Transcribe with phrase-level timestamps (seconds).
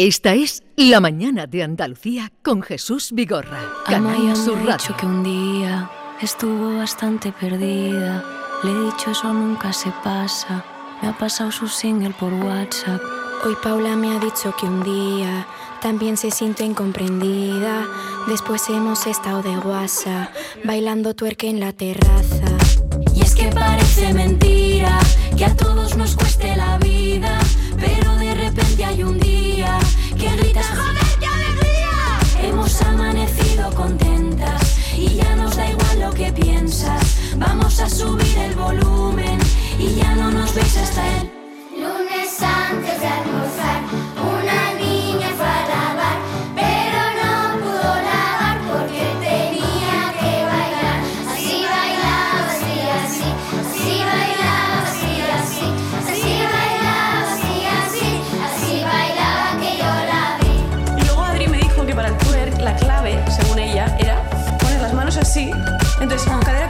[0.00, 3.58] Esta es La Mañana de Andalucía con Jesús Vigorra.
[3.84, 4.32] Ha Radio.
[4.32, 5.90] dicho que un día
[6.22, 8.24] estuvo bastante perdida.
[8.62, 10.64] Le he dicho eso nunca se pasa.
[11.02, 13.02] Me ha pasado su single por WhatsApp.
[13.44, 15.48] Hoy Paula me ha dicho que un día
[15.82, 17.84] también se siente incomprendida.
[18.28, 20.30] Después hemos estado de guasa,
[20.62, 22.56] bailando tuerque en la terraza.
[23.16, 25.00] Y es que parece mentira
[25.36, 27.36] que a todos nos cueste la vida.
[27.80, 28.17] Pero
[37.38, 39.38] Vamos a subir el volumen
[39.78, 41.30] y ya no nos veis hasta el
[41.80, 43.80] Lunes antes de almorzar,
[44.16, 46.18] una niña fue a lavar,
[46.56, 47.32] pero no
[47.62, 50.98] pudo lavar porque tenía que bailar.
[51.32, 53.28] Así bailaba, así, así,
[53.60, 55.66] así bailaba, así, así,
[56.10, 58.10] así bailaba, así, así,
[58.48, 61.00] así bailaba que yo la vi.
[61.00, 64.80] Y luego Adri me dijo que para el twerk la clave, según ella, era poner
[64.82, 65.52] las manos así,
[66.00, 66.67] entonces cadera a cadera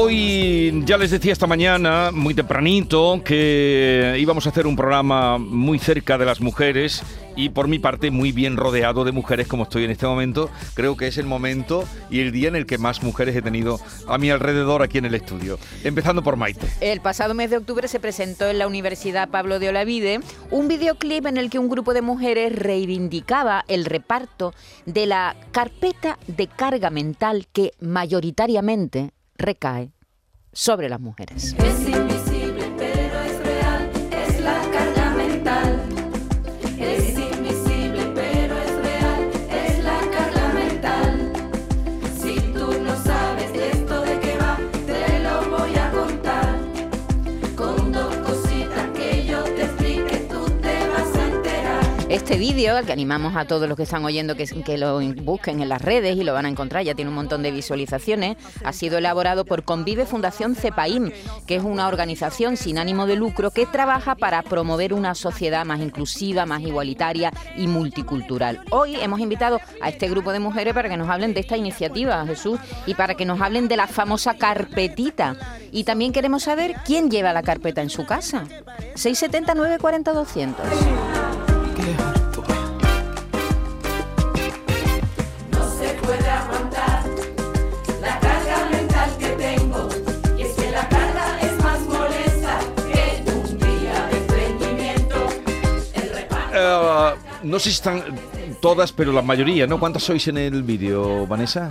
[0.00, 5.80] Hoy ya les decía esta mañana, muy tempranito, que íbamos a hacer un programa muy
[5.80, 7.02] cerca de las mujeres
[7.34, 10.50] y por mi parte muy bien rodeado de mujeres como estoy en este momento.
[10.74, 13.80] Creo que es el momento y el día en el que más mujeres he tenido
[14.06, 15.58] a mi alrededor aquí en el estudio.
[15.82, 16.68] Empezando por Maite.
[16.80, 20.20] El pasado mes de octubre se presentó en la Universidad Pablo de Olavide
[20.52, 24.54] un videoclip en el que un grupo de mujeres reivindicaba el reparto
[24.86, 29.92] de la carpeta de carga mental que mayoritariamente recae
[30.52, 31.54] sobre las mujeres.
[52.28, 55.62] Este vídeo, al que animamos a todos los que están oyendo que, que lo busquen
[55.62, 58.74] en las redes y lo van a encontrar, ya tiene un montón de visualizaciones, ha
[58.74, 61.10] sido elaborado por Convive Fundación CEPAIM,
[61.46, 65.80] que es una organización sin ánimo de lucro que trabaja para promover una sociedad más
[65.80, 68.60] inclusiva, más igualitaria y multicultural.
[68.72, 72.26] Hoy hemos invitado a este grupo de mujeres para que nos hablen de esta iniciativa,
[72.26, 75.34] Jesús, y para que nos hablen de la famosa carpetita.
[75.72, 78.44] Y también queremos saber quién lleva la carpeta en su casa.
[78.96, 80.66] 679 40 200.
[96.98, 97.14] Eh,
[97.44, 98.02] no sé si están
[98.60, 99.78] todas, pero la mayoría, ¿no?
[99.78, 101.70] ¿Cuántas sois en el vídeo, Vanessa?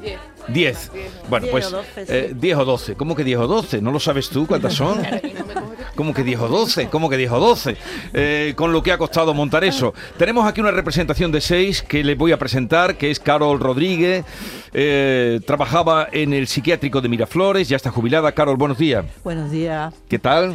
[0.00, 0.18] Diez.
[0.48, 0.90] Diez.
[1.28, 2.94] Bueno, pues eh, 10 o 12.
[2.94, 3.82] ¿Cómo que 10 o 12?
[3.82, 4.98] ¿No lo sabes tú cuántas son?
[5.96, 6.88] ¿Cómo que 10 o 12?
[6.88, 7.76] ¿Cómo que 10 o 12?
[8.14, 9.94] Eh, con lo que ha costado montar eso.
[10.18, 14.24] Tenemos aquí una representación de seis que les voy a presentar, que es Carol Rodríguez.
[14.72, 18.30] Eh, trabajaba en el psiquiátrico de Miraflores, ya está jubilada.
[18.32, 19.04] Carol, buenos días.
[19.24, 20.54] Buenos días, ¿Qué tal?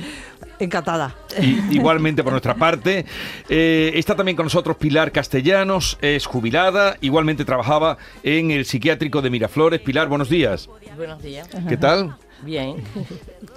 [0.60, 1.16] encantada.
[1.42, 3.04] Y- igualmente por nuestra parte.
[3.50, 9.32] Eh, está también con nosotros Pilar Castellanos, es jubilada, igualmente trabajaba en el psiquiátrico de
[9.32, 9.80] Miraflores.
[9.82, 10.70] Pilar, buenos días.
[10.96, 11.50] Buenos días.
[11.68, 12.16] ¿Qué tal?
[12.44, 12.76] Bien.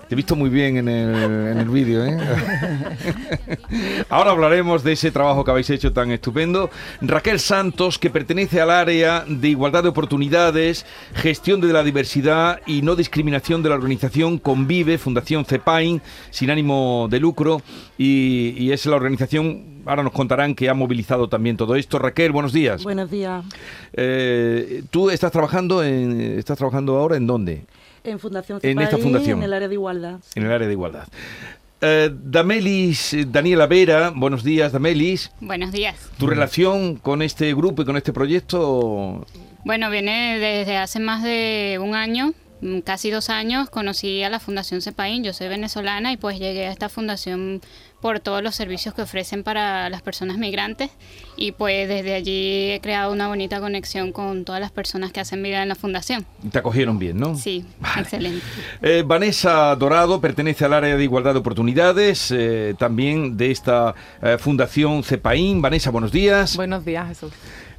[0.08, 1.14] Te he visto muy bien en el,
[1.52, 2.18] en el vídeo, ¿eh?
[4.10, 6.68] Ahora hablaremos de ese trabajo que habéis hecho tan estupendo.
[7.00, 10.84] Raquel Santos, que pertenece al área de igualdad de oportunidades,
[11.14, 17.08] gestión de la diversidad y no discriminación de la organización Convive, Fundación CEPAIN, sin ánimo
[17.10, 17.62] de lucro,
[17.96, 21.98] y, y es la organización, ahora nos contarán que ha movilizado también todo esto.
[21.98, 22.82] Raquel, buenos días.
[22.82, 23.44] Buenos días.
[23.94, 27.64] Eh, ¿Tú estás trabajando, en, estás trabajando ahora en dónde?
[28.04, 29.38] En Fundación En esta fundación.
[29.38, 30.20] En el área de igualdad.
[30.34, 31.08] En el área de igualdad.
[31.80, 35.32] Eh, Damelis, eh, Daniela Vera, buenos días, Damelis.
[35.40, 35.96] Buenos días.
[36.18, 39.26] ¿Tu relación con este grupo y con este proyecto?
[39.64, 44.38] Bueno, viene desde hace más de un año, mm, casi dos años, conocí a la
[44.38, 47.62] Fundación CEPAIN, yo soy venezolana y pues llegué a esta fundación
[48.04, 50.90] por todos los servicios que ofrecen para las personas migrantes
[51.38, 55.42] y pues desde allí he creado una bonita conexión con todas las personas que hacen
[55.42, 56.26] vida en la fundación.
[56.52, 57.34] Te acogieron bien, ¿no?
[57.34, 58.02] Sí, Vale.
[58.02, 58.44] excelente.
[58.82, 64.36] Eh, Vanessa Dorado pertenece al área de igualdad de oportunidades, eh, también de esta eh,
[64.38, 65.62] fundación CEPAIN.
[65.62, 66.56] Vanessa, buenos días.
[66.56, 67.32] Buenos días, Jesús.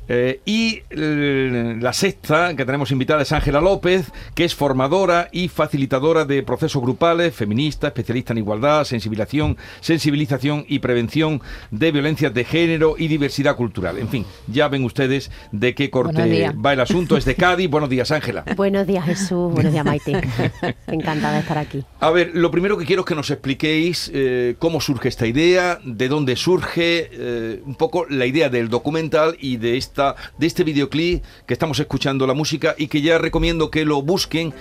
[0.08, 5.48] Eh, y eh, la sexta que tenemos invitada es Ángela López, que es formadora y
[5.48, 11.42] facilitadora de procesos grupales, feminista, especialista en igualdad, sensibilización, sensibilización y prevención
[11.72, 13.98] de violencias de género y diversidad cultural.
[13.98, 17.18] En fin, ya ven ustedes de qué corte va el asunto.
[17.18, 17.70] Es de Cádiz.
[17.70, 18.44] Buenos días, Ángela.
[18.56, 20.22] Buenos días Jesús, buenos días Maite.
[20.88, 21.84] Encantada de estar aquí.
[22.00, 25.80] A ver, lo primero que quiero es que nos expliquéis eh, cómo surge esta idea,
[25.84, 31.24] de dónde surge, eh, un poco la idea del documental y de de este videoclip
[31.46, 34.54] que estamos escuchando la música y que ya recomiendo que lo busquen,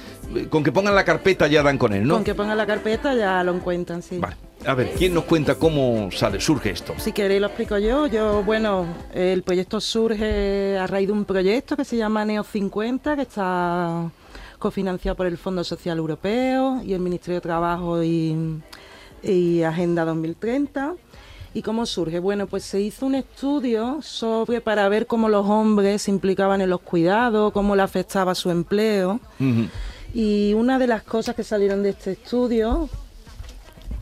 [0.51, 2.15] con que pongan la carpeta ya dan con él, ¿no?
[2.15, 4.19] Con que pongan la carpeta ya lo encuentran, sí.
[4.19, 4.37] Vale.
[4.67, 6.95] A ver, ¿quién nos cuenta cómo sale, surge esto?
[6.97, 8.07] Si queréis lo explico yo.
[8.07, 13.17] Yo, bueno, el proyecto surge a raíz de un proyecto que se llama Neo 50,
[13.17, 14.11] que está
[14.59, 18.63] cofinanciado por el Fondo Social Europeo y el Ministerio de Trabajo y,
[19.23, 20.95] y Agenda 2030.
[21.55, 22.19] ¿Y cómo surge?
[22.19, 26.69] Bueno, pues se hizo un estudio sobre para ver cómo los hombres se implicaban en
[26.69, 29.21] los cuidados, cómo le afectaba su empleo.
[30.13, 32.89] Y una de las cosas que salieron de este estudio,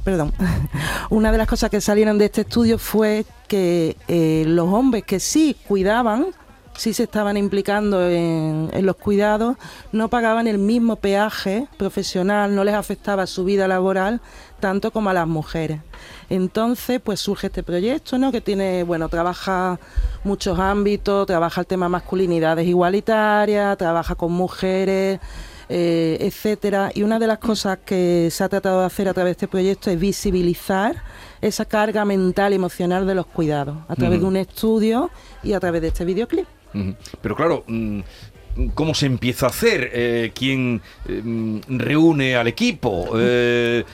[0.02, 0.32] perdón,
[1.10, 5.20] una de las cosas que salieron de este estudio fue que eh, los hombres que
[5.20, 6.28] sí cuidaban,
[6.74, 9.58] sí se estaban implicando en, en los cuidados,
[9.92, 14.22] no pagaban el mismo peaje profesional, no les afectaba su vida laboral
[14.62, 15.80] tanto como a las mujeres.
[16.30, 18.30] Entonces, pues surge este proyecto, ¿no?
[18.30, 19.80] Que tiene, bueno, trabaja
[20.22, 25.18] muchos ámbitos, trabaja el tema masculinidades igualitarias, trabaja con mujeres,
[25.68, 26.92] eh, etcétera.
[26.94, 29.48] Y una de las cosas que se ha tratado de hacer a través de este
[29.48, 31.02] proyecto es visibilizar
[31.40, 35.10] esa carga mental y emocional de los cuidados a través de un estudio
[35.42, 36.46] y a través de este videoclip.
[37.20, 38.00] Pero claro, mm,
[38.74, 39.90] ¿cómo se empieza a hacer?
[39.92, 43.10] Eh, ¿Quién eh, mm, reúne al equipo?
[43.18, 43.84] Eh,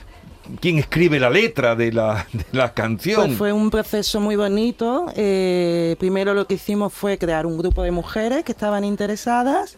[0.60, 3.26] ¿Quién escribe la letra de la, de la canción?
[3.26, 5.06] Pues fue un proceso muy bonito.
[5.14, 9.76] Eh, primero lo que hicimos fue crear un grupo de mujeres que estaban interesadas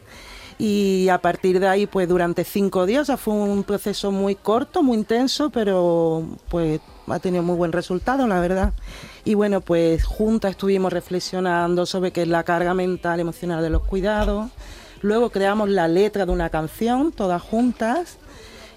[0.61, 4.35] y a partir de ahí, pues durante cinco días, o sea, fue un proceso muy
[4.35, 8.75] corto, muy intenso, pero pues ha tenido muy buen resultado, la verdad.
[9.25, 13.85] Y bueno, pues juntas estuvimos reflexionando sobre qué es la carga mental, emocional de los
[13.85, 14.51] cuidados.
[15.01, 18.19] Luego creamos la letra de una canción, todas juntas.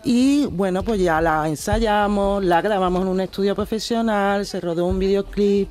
[0.03, 4.99] Y bueno, pues ya la ensayamos, la grabamos en un estudio profesional, se rodó un
[4.99, 5.69] videoclip.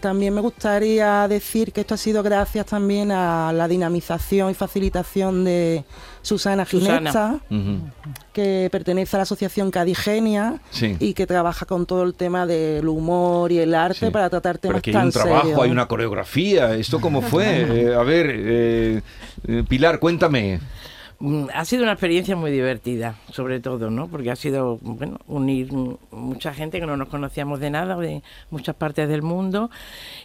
[0.00, 5.44] También me gustaría decir que esto ha sido gracias también a la dinamización y facilitación
[5.44, 5.84] de
[6.22, 7.12] Susana Susana.
[7.12, 7.40] Ginesta,
[8.32, 10.96] que pertenece a la asociación Cadigenia Sí.
[10.98, 14.10] y que trabaja con todo el tema del humor y el arte Sí.
[14.12, 16.74] para tratar Pero temas aquí hay tan un trabajo, hay una coreografía.
[16.74, 17.42] ¿Esto cómo fue?
[17.92, 19.02] Eh, a ver, eh,
[19.46, 20.58] eh, Pilar, cuéntame.
[21.22, 24.08] Mm, Ha sido una experiencia muy divertida, sobre todo, ¿no?
[24.08, 25.72] Porque ha sido, bueno, unir
[26.10, 29.70] mucha gente que no nos conocíamos de nada, de muchas partes del mundo.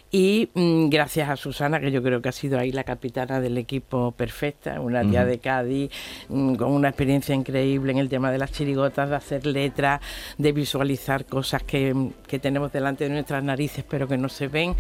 [0.09, 3.57] Y mm, gracias a Susana, que yo creo que ha sido ahí la capitana del
[3.57, 5.91] equipo perfecta, una tía de Cádiz,
[6.29, 9.99] mm, con una experiencia increíble en el tema de las chirigotas, de hacer letras,
[10.37, 14.75] de visualizar cosas que, que tenemos delante de nuestras narices, pero que no se ven.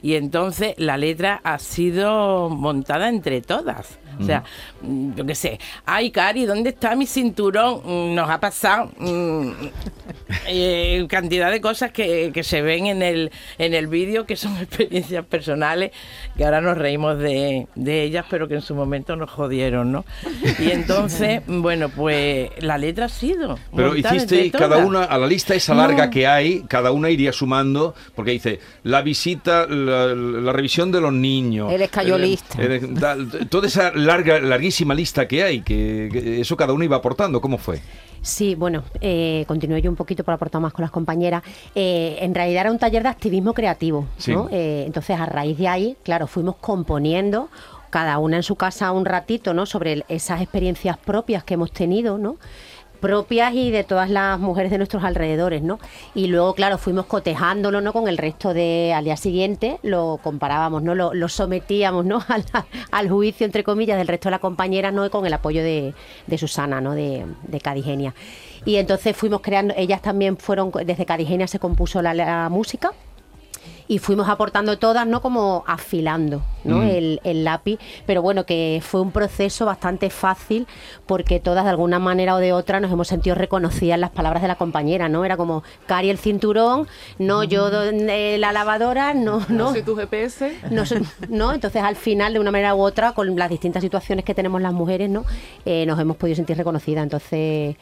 [0.00, 3.98] Y entonces la letra ha sido montada entre todas.
[4.20, 4.44] O sea,
[4.82, 7.82] mm, yo qué sé, ay, Cari, ¿dónde está mi cinturón?
[7.84, 9.50] Mm, Nos ha pasado mm,
[10.46, 14.56] eh, cantidad de cosas que, que se ven en el, en el vídeo que son
[14.68, 15.90] experiencias personales,
[16.36, 20.04] que ahora nos reímos de, de ellas, pero que en su momento nos jodieron, ¿no?
[20.58, 23.58] Y entonces, bueno, pues la letra ha sido.
[23.74, 25.80] Pero entre cada una, a la lista esa No.
[25.80, 31.00] larga que hay, cada una iría sumando, porque dice la visita, la, la revisión de
[31.00, 31.72] los niños.
[31.72, 32.58] Eres cayolista.
[32.62, 36.96] eh, tal, toda esa larga, larguísima lista que hay, que, que eso cada uno iba
[36.96, 37.40] aportando.
[37.40, 37.80] ¿Cómo fue?
[38.22, 41.42] Sí, bueno, eh, continúo yo un poquito por aportar más con las compañeras.
[41.74, 44.32] Eh, en realidad era un taller de activismo creativo, Sí.
[44.32, 44.48] ¿no?
[44.50, 47.48] Eh, entonces, a raíz de ahí, claro, fuimos componiendo
[47.90, 49.64] cada una en su casa un ratito, ¿no?
[49.64, 52.36] Sobre esas experiencias propias que hemos tenido, ¿no?
[53.00, 55.78] Propias y de todas las mujeres de nuestros alrededores, ¿no?
[56.14, 57.92] Y luego, claro, fuimos cotejándolo, ¿no?
[57.92, 60.94] Con el resto de, al día siguiente, lo comparábamos, ¿no?
[60.94, 62.22] Lo, sometíamos, ¿no?
[62.90, 65.08] Al, juicio, entre comillas, del resto de las compañeras, ¿no?
[65.10, 65.94] Con el apoyo de,
[66.26, 66.94] de Susana, ¿no?
[66.94, 68.14] De, de Cadigenia.
[68.64, 72.92] Y entonces fuimos creando, ellas también fueron, desde Cadigenia se compuso la, la música,
[73.88, 75.22] y fuimos aportando todas, ¿no?
[75.22, 76.78] Como afilando, ¿no?
[76.78, 76.88] Mm.
[76.88, 80.66] El, el lápiz, pero bueno, que fue un proceso bastante fácil
[81.06, 84.48] porque todas de alguna manera o de otra nos hemos sentido reconocidas las palabras de
[84.48, 85.24] la compañera, ¿no?
[85.24, 86.86] Era como, Cari el cinturón,
[87.18, 89.72] no yo do- eh, la lavadora, no, no.
[89.72, 90.58] soy tu GPS.
[90.70, 90.82] No,
[91.30, 94.60] no, entonces al final, de una manera u otra, con las distintas situaciones que tenemos
[94.60, 95.24] las mujeres, ¿no?
[95.64, 97.02] Eh, nos hemos podido sentir reconocidas.
[97.04, 97.76] Entonces,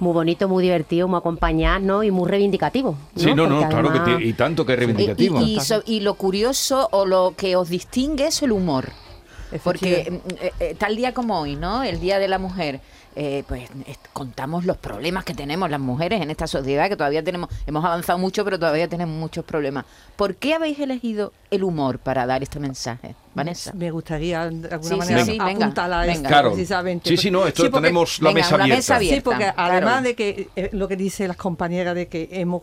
[0.00, 2.02] muy bonito, muy divertido, muy acompañado, ¿no?
[2.04, 2.96] Y muy reivindicativo.
[3.14, 5.40] Sí, no, no, Porque claro que te- y tanto que es Y, reivindicativo.
[5.40, 8.90] y- y so- y lo curioso o lo que os distingue es el humor.
[9.62, 11.82] Porque mm, eh, eh, tal día como hoy, ¿no?
[11.84, 12.80] El Día de la Mujer,
[13.16, 17.24] eh, pues es- contamos los problemas que tenemos las mujeres en esta sociedad, que todavía
[17.24, 19.84] tenemos, hemos avanzado mucho, pero todavía tenemos muchos problemas.
[20.16, 23.72] ¿Por qué habéis elegido el humor para dar este mensaje, Vanessa?
[23.74, 26.12] Me gustaría de alguna Sí, sí, manera sí, venga, apuntar a venga.
[26.12, 26.50] esto Claro.
[26.52, 27.08] precisamente.
[27.08, 28.76] Sí, sí, no, esto porque- tenemos la Venga, mesa abierta.
[28.76, 29.16] mesa abierta.
[29.16, 29.72] Sí, porque claro.
[29.72, 32.62] además de que eh, lo que dicen las compañeras de que hemos,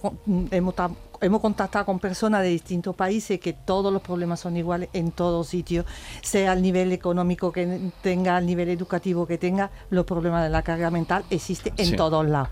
[0.51, 0.75] hemos,
[1.23, 5.47] hemos contactado con personas de distintos países, que todos los problemas son iguales en todos
[5.47, 5.85] sitios,
[6.21, 10.61] sea el nivel económico que tenga, el nivel educativo que tenga, los problemas de la
[10.61, 11.95] carga mental existen en Sí.
[11.95, 12.49] todos lados.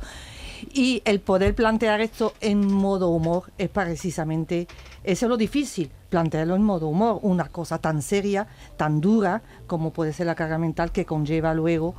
[0.74, 4.68] Y el poder plantear esto en modo humor es precisamente,
[5.04, 8.48] eso es lo difícil, plantearlo en modo humor, una cosa tan seria,
[8.78, 11.96] tan dura como puede ser la carga mental que conlleva luego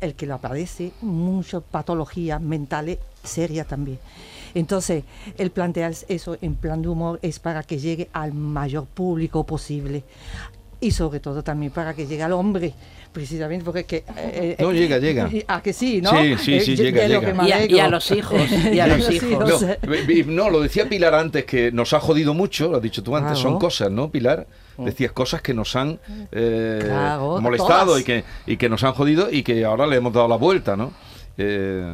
[0.00, 3.98] el que lo padece, muchas patologías mentales serias también.
[4.54, 5.04] Entonces,
[5.36, 10.04] el plantear eso en plan de humor es para que llegue al mayor público posible
[10.80, 12.72] y sobre todo también para que llegue al hombre,
[13.12, 14.04] precisamente porque es que...
[14.16, 15.28] eh, No, eh, llega, llega.
[15.28, 16.10] y- ¿A que sí, no?
[16.10, 17.48] Sí, sí, sí, de- llega, llega.
[17.48, 17.76] Y a- alegro.
[17.76, 18.40] y a los hijos,
[18.72, 19.62] y a los hijos.
[19.62, 23.02] No, eh, no, lo decía Pilar antes, que nos ha jodido mucho, lo has dicho
[23.02, 23.50] tú antes, Claro.
[23.50, 24.46] son cosas, ¿no, Pilar?
[24.78, 25.98] Decías cosas que nos han
[26.30, 28.00] eh, Claro, molestado todas.
[28.02, 30.76] y que, y que nos han jodido y que ahora le hemos dado la vuelta,
[30.76, 30.92] ¿no?
[31.38, 31.84] Eh,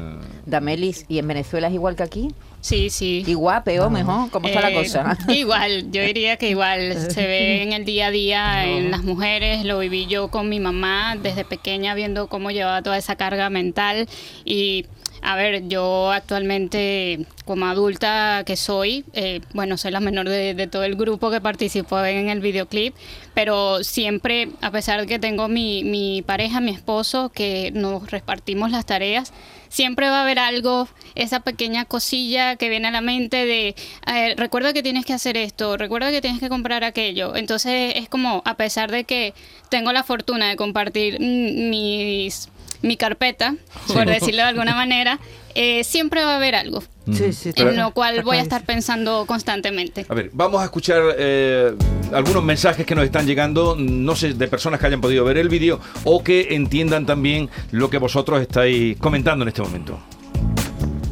[0.46, 2.28] Damelis, ¿y en Venezuela es igual que aquí?
[2.62, 3.22] Sí, sí.
[3.26, 4.30] Igual, peor, mejor.
[4.30, 5.18] ¿Cómo está la Eh, cosa?
[5.28, 9.66] Igual, yo diría que igual se ve en el día a día en las mujeres,
[9.66, 14.08] lo viví yo con mi mamá desde pequeña viendo cómo llevaba toda esa carga mental
[14.46, 14.86] y
[15.24, 20.84] a ver, yo actualmente como adulta que soy, eh, bueno, soy la menor de, todo
[20.84, 22.94] el grupo que participó en el videoclip,
[23.32, 28.84] pero siempre, a pesar de que tengo mi, pareja, mi esposo, que nos repartimos las
[28.84, 29.32] tareas,
[29.70, 33.74] siempre va a haber algo, esa pequeña cosilla que viene a la mente de,
[34.06, 37.34] eh, recuerda que tienes que hacer esto, recuerda que tienes que comprar aquello.
[37.34, 39.32] Entonces es como, a pesar de que
[39.70, 42.50] tengo la fortuna de compartir mis,
[42.84, 43.54] mi carpeta,
[43.86, 45.18] por decirlo de alguna manera,
[45.54, 48.64] eh, siempre va a haber algo Sí, sí, Pero- en lo cual voy a estar
[48.64, 50.06] pensando constantemente.
[50.08, 51.74] a ver, vamos a escuchar eh,
[52.12, 55.48] algunos mensajes que nos están llegando, no sé, de personas que hayan podido ver el
[55.50, 59.98] vídeo o que entiendan también lo que vosotros estáis comentando en este momento.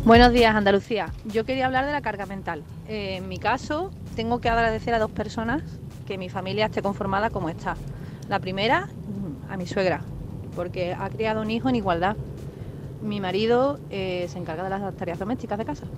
[0.04, 1.12] Buenos días, Andalucía.
[1.26, 2.62] Yo quería hablar de la carga mental.
[2.88, 5.62] Eh, en mi caso, tengo que agradecer a dos personas
[6.06, 7.76] que mi familia esté conformada como está.
[8.28, 10.00] La primera, mm, a mi suegra,
[10.54, 12.18] porque ha criado un hijo en igualdad.
[13.00, 15.92] Mi marido eh, se encarga de las tareas domésticas de casa.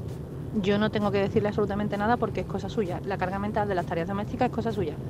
[0.53, 3.01] Yo no tengo que decirle absolutamente nada porque es cosa suya.
[3.05, 5.01] La carga mental de las tareas domésticas es cosa suya.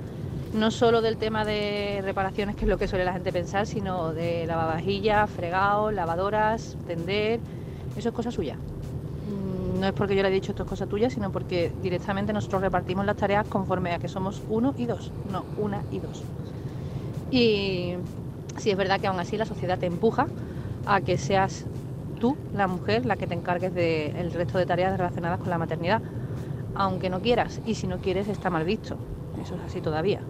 [0.52, 4.14] No solo del tema de reparaciones, que es lo que suele la gente pensar, sino
[4.14, 7.44] de lavavajillas, fregados, lavadoras, tender.
[7.94, 8.62] Eso es cosa suya.
[9.22, 12.32] Mm, No es porque yo le he dicho esto es cosa tuya, sino porque directamente
[12.32, 15.14] nosotros repartimos las tareas conforme a que somos uno y dos.
[15.24, 16.26] No, una y dos.
[17.30, 17.96] Y
[18.58, 20.26] sí es verdad que aún así la sociedad te empuja
[20.86, 21.66] a que seas
[22.20, 26.02] tú, la mujer, la que te encargues del resto de tareas relacionadas con la maternidad,
[26.74, 27.60] aunque no quieras.
[27.64, 28.96] Y si no quieres está mal visto.
[29.42, 30.20] Eso es así todavía,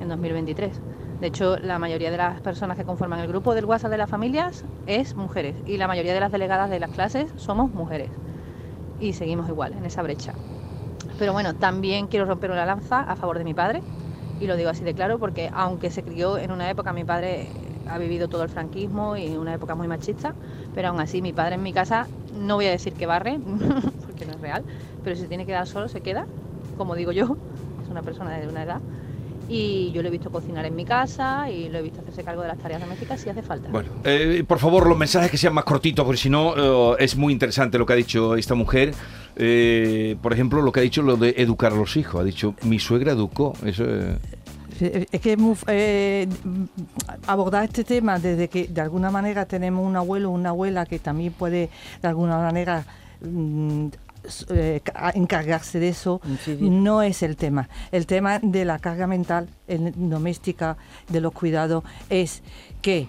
[0.00, 0.80] en 2023.
[1.20, 4.10] De hecho, la mayoría de las personas que conforman el grupo del WhatsApp de las
[4.10, 8.10] familias es mujeres y la mayoría de las delegadas de las clases somos mujeres.
[9.00, 10.32] Y seguimos igual, en esa brecha.
[11.18, 13.82] Pero bueno, también quiero romper una lanza a favor de mi padre,
[14.40, 17.52] y lo digo así de claro porque aunque se crió en una época, mi padre
[17.88, 20.34] ha vivido todo el franquismo y una época muy machista,
[20.74, 22.06] pero aún así mi padre en mi casa,
[22.38, 23.38] no voy a decir que barre,
[24.06, 24.64] porque no es real,
[25.04, 26.26] pero si tiene que quedar solo, se queda,
[26.76, 27.36] como digo yo,
[27.84, 28.80] es una persona de una edad.
[29.48, 32.40] Y yo lo he visto cocinar en mi casa y lo he visto hacerse cargo
[32.40, 33.68] de las tareas domésticas si hace falta.
[33.68, 37.16] Bueno, eh, por favor, los mensajes que sean más cortitos, porque si no eh, es
[37.16, 38.94] muy interesante lo que ha dicho esta mujer.
[39.36, 42.20] Eh, por ejemplo, lo que ha dicho lo de educar a los hijos.
[42.20, 43.54] Ha dicho, mi suegra educó.
[43.64, 44.18] Eso eh,
[45.10, 46.28] Es que es muy, eh,
[47.26, 50.98] abordar este tema desde que de alguna manera tenemos un abuelo o una abuela que
[50.98, 51.70] también puede
[52.00, 52.84] de alguna manera
[53.20, 53.86] mm,
[54.50, 56.20] eh, ca- encargarse de eso,
[56.84, 57.68] no es el tema.
[57.90, 60.76] El tema de la carga mental en- doméstica,
[61.08, 62.42] de los cuidados, es
[62.82, 63.08] que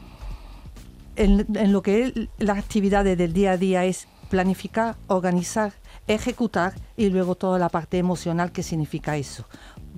[1.15, 5.73] en, en lo que es las actividades del día a día es planificar, organizar,
[6.07, 9.45] ejecutar y luego toda la parte emocional que significa eso.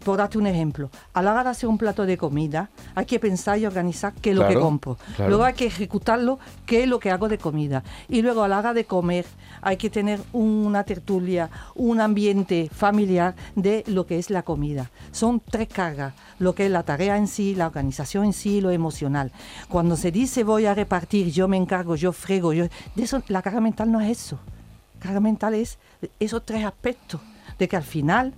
[0.03, 3.19] Por darte un ejemplo, a la hora de hacer un plato de comida, hay que
[3.19, 4.97] pensar y organizar qué es lo que compro.
[5.15, 5.29] claro.
[5.29, 7.83] Luego hay que ejecutarlo, qué es lo que hago de comida.
[8.09, 9.25] Y luego a la hora de comer,
[9.61, 14.91] hay que tener una tertulia, un ambiente familiar de lo que es la comida.
[15.11, 18.61] Son tres cargas, lo que es la tarea en sí, la organización en sí y
[18.61, 19.31] lo emocional.
[19.69, 23.41] Cuando se dice voy a repartir, yo me encargo, yo frego, yo, de eso, la
[23.41, 24.39] carga mental no es eso.
[24.99, 25.77] Carga mental es
[26.19, 27.21] esos tres aspectos,
[27.57, 28.33] de que al final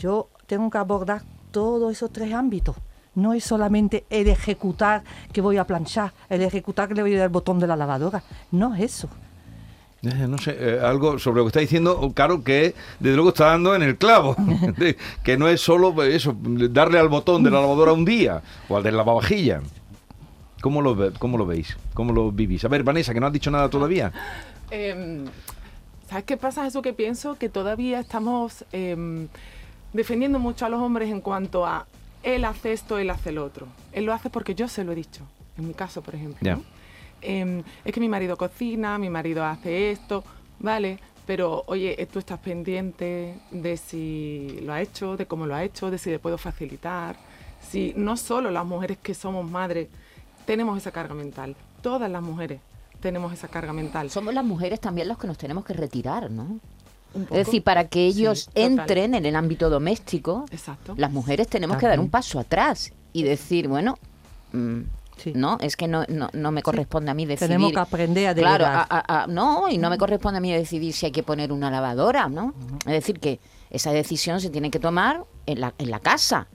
[0.00, 2.74] yo tengo que abordar todos esos tres ámbitos.
[3.14, 5.02] No es solamente el ejecutar
[5.32, 7.76] que voy a planchar, el ejecutar que le voy a dar el botón de la
[7.76, 8.22] lavadora.
[8.50, 9.08] No es eso.
[10.02, 13.46] Eh, No sé, eh, algo sobre lo que está diciendo, Caro, que desde luego está
[13.46, 14.34] dando en el clavo.
[14.78, 18.40] De- que no es solo pues, eso, darle al botón de la lavadora un día
[18.68, 19.60] o al de la lavavajilla.
[20.62, 21.76] ¿Cómo lo, ve- ¿Cómo lo veis?
[21.94, 22.64] ¿Cómo lo vivís?
[22.64, 24.12] A ver, Vanessa, que no has dicho nada todavía.
[24.70, 25.24] Em,
[26.08, 26.66] ¿Sabes qué pasa?
[26.66, 29.28] Eso que pienso, que todavía estamos em,
[29.92, 31.86] defendiendo mucho a los hombres en cuanto a
[32.22, 33.66] él hace esto, él hace lo otro.
[33.92, 35.22] Él lo hace porque yo se lo he dicho,
[35.56, 36.62] en mi caso, por ejemplo.
[37.22, 40.24] Em, es que mi marido cocina, mi marido hace esto,
[40.58, 45.64] vale, pero oye, tú estás pendiente de si lo ha hecho, de cómo lo ha
[45.64, 47.16] hecho, de si le puedo facilitar.
[47.60, 49.88] Si no solo las mujeres que somos madres
[50.46, 52.60] tenemos esa carga mental, todas las mujeres
[53.00, 54.10] tenemos esa carga mental.
[54.10, 56.58] Somos las mujeres también los que nos tenemos que retirar, ¿no?
[57.30, 60.94] Es decir, para que ellos Sí, entren en el ámbito doméstico, Exacto.
[60.96, 63.98] las mujeres tenemos que dar un paso atrás y decir, bueno,
[64.52, 64.80] mm,
[65.34, 67.48] no, es que no, no, no me corresponde a mí decidir.
[67.48, 68.86] Tenemos que aprender a Claro, delegar.
[68.88, 71.52] a- a- a- no, y no me corresponde a mí decidir si hay que poner
[71.52, 72.54] una lavadora, ¿no?
[72.86, 73.38] Es decir, que
[73.70, 76.46] esa decisión se tiene que tomar en la, en la casa.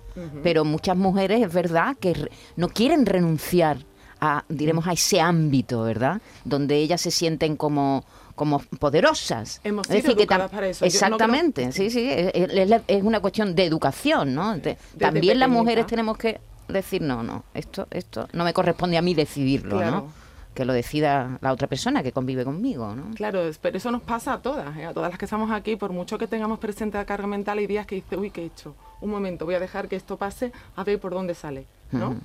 [0.41, 3.79] Pero muchas mujeres, es verdad, que re- no quieren renunciar
[4.21, 6.21] a, diremos, a ese ámbito, ¿verdad?
[6.45, 9.61] Donde ellas se sienten como como poderosas.
[9.63, 10.51] Hemos Es sido decir, que para eso.
[10.53, 14.57] Yo no creo- Exactamente, sí, sí, es, es es una cuestión de educación, ¿no?
[14.57, 19.01] De- también las mujeres tenemos que decir, no, no, esto, esto no me corresponde a
[19.01, 19.91] mí decidirlo, Claro.
[19.91, 20.25] ¿no?
[20.55, 23.13] Que lo decida la otra persona que convive conmigo, ¿no?
[23.15, 24.85] Claro, es- pero eso nos pasa a todas, ¿eh?
[24.85, 27.67] a todas las que estamos aquí, por mucho que tengamos presente la carga mental, hay
[27.67, 28.73] días que dices, uy, ¿qué he hecho?
[29.01, 32.15] Un momento, voy a dejar que esto pase, a ver por dónde sale, ¿no?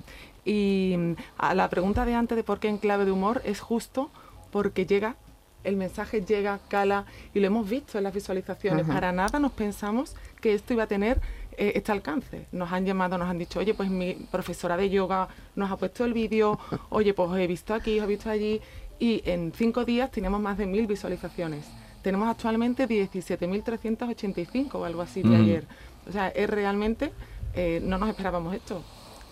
[0.45, 3.59] Y mm, a la pregunta de antes de por qué en clave de humor es
[3.59, 4.09] justo
[4.49, 5.15] porque llega,
[5.63, 8.83] el mensaje llega, cala, y lo hemos visto en las visualizaciones.
[8.85, 8.93] Ajá.
[8.93, 11.19] Para nada nos pensamos que esto iba a tener
[11.57, 12.45] eh, este alcance.
[12.51, 16.05] Nos han llamado, nos han dicho, oye, pues mi profesora de yoga nos ha puesto
[16.05, 16.57] el vídeo,
[16.89, 18.59] oye, pues os he visto aquí, os he visto allí,
[18.99, 21.65] y en cinco días teníamos más de mil visualizaciones.
[22.01, 25.41] Tenemos actualmente 17.385 o algo así de Mm.
[25.41, 25.67] ayer.
[26.07, 27.11] O sea, es realmente,
[27.53, 28.81] eh, no nos esperábamos esto.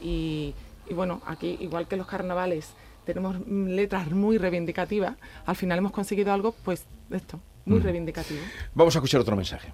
[0.01, 0.53] Y,
[0.89, 2.73] y bueno, aquí, igual que los carnavales,
[3.13, 7.83] tenemos letras muy reivindicativas, al final hemos conseguido algo, pues, de esto, muy Mm.
[7.83, 8.39] reivindicativo.
[8.75, 9.69] Vamos a escuchar otro mensaje.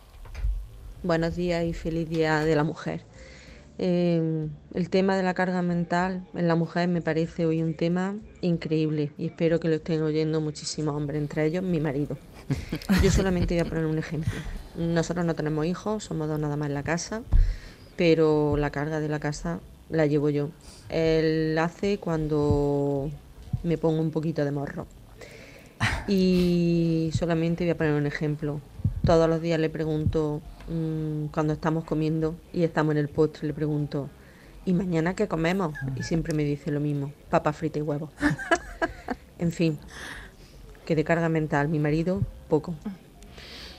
[1.03, 3.01] Buenos días y feliz Día de la Mujer.
[3.77, 8.15] Eh, el tema de la carga mental en la mujer me parece hoy un tema
[8.39, 12.17] increíble y espero que lo estén oyendo muchísimos hombres, entre ellos mi marido.
[13.03, 14.31] Yo solamente voy a poner un ejemplo.
[14.77, 17.21] Nosotros no tenemos hijos, somos dos nada más en la casa,
[17.97, 20.49] pero la carga de la casa la llevo yo.
[20.89, 23.11] Él hace cuando
[23.65, 24.87] me pongo un poquito de morro.
[26.07, 28.61] Y solamente voy a poner un ejemplo.
[29.05, 33.53] Todos los días le pregunto, mm, cuando estamos comiendo y estamos en el postre, le
[33.53, 34.09] pregunto,
[34.65, 35.75] ¿y mañana qué comemos?
[35.95, 38.09] Y siempre me dice lo mismo, papa frita y huevos.
[39.39, 39.77] en fin,
[40.85, 42.75] que de carga mental mi marido, poco.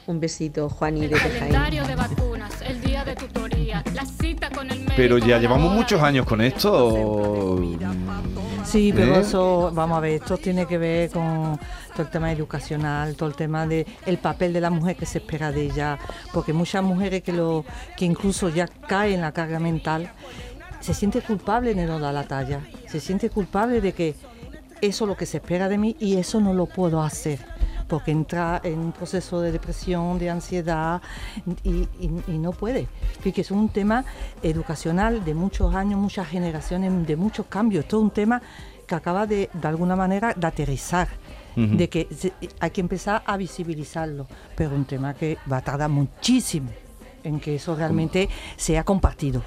[0.07, 4.71] Un besito, Juan y de calendario de vacunas, el día de tutoría, la cita con
[4.71, 4.95] el médico.
[4.97, 7.59] Pero ya llevamos muchos años con esto.
[8.67, 9.21] Sí, pero ¿Eh?
[9.21, 11.59] eso, vamos a ver, esto tiene que ver con
[11.93, 15.19] todo el tema educacional, todo el tema de el papel de la mujer que se
[15.19, 15.99] espera de ella,
[16.35, 17.65] porque muchas mujeres que lo
[17.97, 20.11] que incluso ya caen en la carga mental
[20.81, 24.17] se siente culpable de no dar la talla, se siente culpable de que
[24.81, 27.39] eso es lo que se espera de mí y eso no lo puedo hacer
[27.89, 31.01] porque entra en un proceso de depresión, de ansiedad
[31.63, 31.71] y,
[32.01, 32.89] y- y no puede.
[33.25, 34.05] Es un tema
[34.43, 37.85] educacional de muchos años, muchas generaciones, de muchos cambios.
[37.87, 38.41] Es un tema
[38.87, 41.09] que acaba de, de alguna manera, de aterrizar,
[41.57, 42.07] de que
[42.61, 46.71] hay que empezar a visibilizarlo, pero un tema que va a tardar muchísimo
[47.25, 49.43] en que eso realmente sea compartido.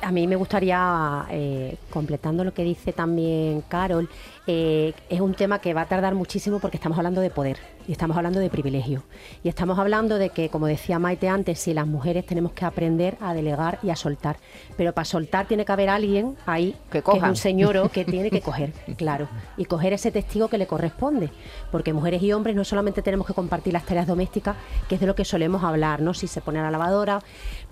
[0.00, 4.08] A mí me gustaría, eh, completando lo que dice también Carol,
[4.46, 7.58] eh, es un tema que va a tardar muchísimo porque estamos hablando de poder.
[7.88, 9.02] Y estamos hablando de privilegio.
[9.42, 13.16] Y estamos hablando de que, como decía Maite antes, si las mujeres tenemos que aprender
[13.20, 14.36] a delegar y a soltar.
[14.76, 18.40] Pero para soltar tiene que haber alguien ahí, que, es un señor que tiene que
[18.40, 19.28] coger, claro.
[19.56, 21.30] Y coger ese testigo que le corresponde.
[21.72, 24.56] Porque mujeres y hombres no solamente tenemos que compartir las tareas domésticas,
[24.88, 26.14] que es de lo que solemos hablar, ¿no?
[26.14, 27.20] Si se pone a la lavadora,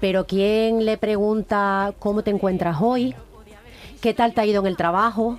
[0.00, 3.14] pero ¿quién le pregunta cómo te encuentras hoy?
[4.00, 5.38] ¿Qué tal te ha ido en el trabajo?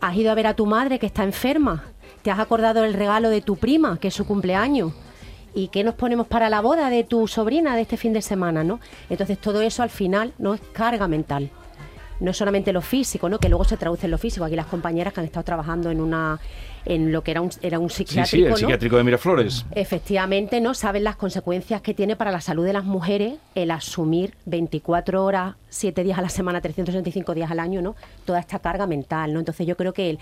[0.00, 1.84] ¿Has ido a ver a tu madre que está enferma?
[2.26, 4.92] ¿Te has acordado del regalo de tu prima, que es su cumpleaños?
[5.54, 8.64] ¿Y qué nos ponemos para la boda de tu sobrina de este fin de semana,
[8.64, 8.80] no?
[9.08, 11.50] Entonces todo eso al final no es carga mental.
[12.18, 13.38] No es solamente lo físico, ¿no?
[13.38, 14.44] Que luego se traduce en lo físico.
[14.44, 16.40] Aquí las compañeras que han estado trabajando en una
[16.84, 18.56] en lo que era un, era un Sí, psiquiátrico, sí, el ¿no?
[18.56, 19.64] psiquiátrico de Miraflores.
[19.70, 20.74] Efectivamente, ¿no?
[20.74, 25.54] Saben las consecuencias que tiene para la salud de las mujeres el asumir 24 horas,
[25.68, 27.94] 7 días a la semana, 365 días al año, ¿no?
[28.24, 29.38] Toda esta carga mental, ¿no?
[29.38, 30.18] Entonces yo creo que el-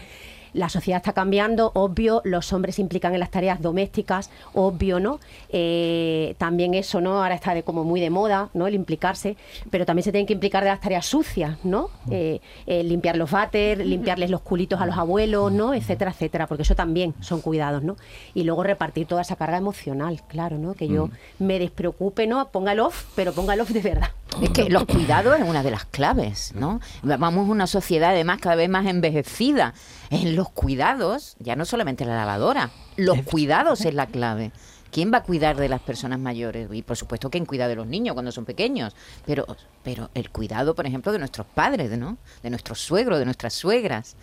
[0.54, 5.20] la sociedad está cambiando, obvio, los hombres se implican en las tareas domésticas, obvio, ¿no?
[5.50, 7.22] Eh, también eso, ¿no?
[7.22, 8.66] Ahora está de como muy de moda, ¿no?
[8.66, 9.36] El implicarse,
[9.70, 11.90] pero también se tienen que implicar de las tareas sucias, ¿no?
[12.10, 15.74] Eh, eh, limpiar los váter, limpiarles los culitos a los abuelos, ¿no?
[15.74, 17.96] Etcétera, etcétera, porque eso también son cuidados, ¿no?
[18.32, 20.74] Y luego repartir toda esa carga emocional, claro, ¿no?
[20.74, 22.48] Que yo me despreocupe, ¿no?
[22.48, 24.10] Ponga el off, pero ponga el off de verdad.
[24.42, 26.80] Es que los cuidados es una de las claves, ¿no?
[27.02, 29.74] Vamos a una sociedad además cada vez más envejecida.
[30.22, 34.52] En los cuidados, ya no solamente la lavadora, los cuidados es la clave.
[34.90, 36.68] ¿Quién va a cuidar de las personas mayores?
[36.72, 38.94] Y por supuesto, ¿quién cuida de los niños cuando son pequeños?
[39.26, 39.44] Pero,
[39.82, 42.16] pero el cuidado, por ejemplo, de nuestros padres, ¿no?
[42.44, 44.14] De nuestros suegros, de nuestras suegras.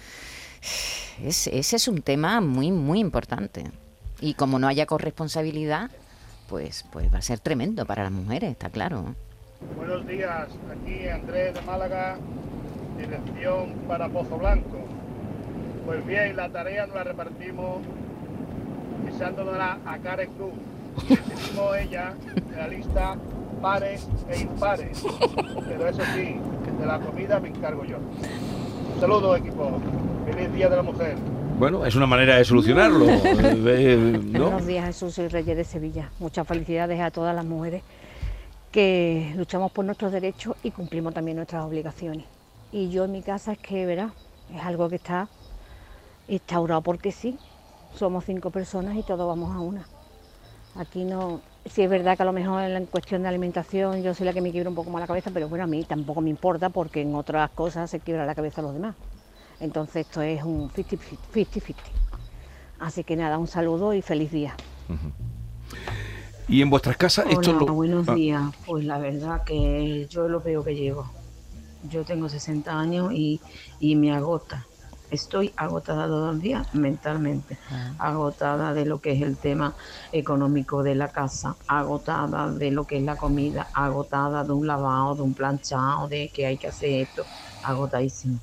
[1.21, 3.69] Es- ese es un tema muy, muy importante.
[4.21, 5.91] Y como no haya corresponsabilidad,
[6.47, 9.15] pues, pues va a ser tremendo para las mujeres, está claro.
[9.75, 12.17] Buenos días, aquí Andrés de Málaga,
[12.97, 14.77] dirección para Pozo Blanco.
[15.85, 17.79] Pues bien, la tarea nos la repartimos
[19.05, 20.53] pisándola a y cruz.
[21.07, 23.17] Decidimos ella en la lista
[23.61, 25.03] pares e impares.
[25.67, 26.35] Pero eso sí,
[26.79, 27.97] de la comida me encargo yo.
[27.97, 29.79] Un saludo equipo,
[30.25, 31.15] feliz Día de la Mujer.
[31.57, 33.05] Bueno, es una manera de solucionarlo.
[33.09, 34.45] eh, eh, ¿no?
[34.45, 35.13] Buenos días, Jesús.
[35.13, 36.09] Soy Reyes de Sevilla.
[36.19, 37.83] Muchas felicidades a todas las mujeres
[38.71, 42.25] que luchamos por nuestros derechos y cumplimos también nuestras obligaciones.
[42.71, 44.11] Y yo en mi casa es que, verás,
[44.55, 45.27] es algo que está
[46.27, 47.37] instaurado porque sí.
[47.95, 49.85] Somos cinco personas y todos vamos a una.
[50.75, 51.41] Aquí no.
[51.65, 54.33] Sí es verdad que a lo mejor en la cuestión de alimentación yo soy la
[54.33, 56.69] que me quiebra un poco más la cabeza, pero bueno, a mí tampoco me importa
[56.69, 58.95] porque en otras cosas se quiebra la cabeza a los demás.
[59.59, 61.75] Entonces esto es un 50-50.
[62.79, 64.55] Así que nada, un saludo y feliz día.
[66.47, 67.73] Y en vuestras casas esto Hola, lo...
[67.73, 68.41] buenos Ah, días.
[68.65, 71.11] Pues la verdad que yo lo veo que llevo.
[71.83, 73.39] Yo tengo 60 años y,
[73.79, 74.65] y me agota.
[75.11, 77.57] Estoy agotada todos los días mentalmente,
[77.99, 79.73] agotada de lo que es el tema
[80.13, 85.15] económico de la casa, agotada de lo que es la comida, agotada de un lavado,
[85.15, 87.25] de un planchado, de que hay que hacer esto,
[87.61, 88.39] agotadísima,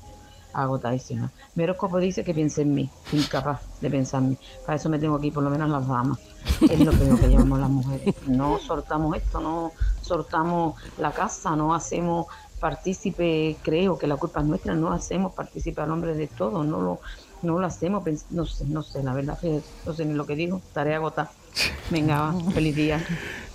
[0.53, 1.31] agotadísima.
[1.55, 4.37] Mi horóscopo dice que piense en mí, incapaz de pensar en mí.
[4.63, 6.19] Para eso me tengo aquí por lo menos las damas.
[6.61, 8.15] Es lo peor que llevamos las mujeres.
[8.27, 12.27] No soltamos esto, no soltamos la casa, no hacemos
[12.59, 16.81] partícipe, creo que la culpa es nuestra, no hacemos partícipe al hombre de todo, no
[16.81, 16.99] lo,
[17.41, 20.35] no lo hacemos, no sé, no sé, la verdad, que no sé ni lo que
[20.35, 21.31] digo, estaré agotada.
[21.89, 23.03] Venga, feliz día.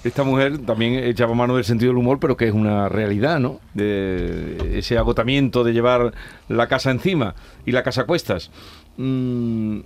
[0.03, 3.61] Esta mujer también echaba mano del sentido del humor, pero que es una realidad, ¿no?
[3.73, 6.13] De ese agotamiento de llevar
[6.49, 8.51] la casa encima y la casa a cuestas.
[8.97, 9.81] Mm,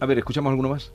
[0.00, 0.92] a ver, ¿escuchamos alguno más?